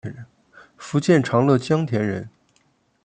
[0.77, 2.27] 福建长乐江田人。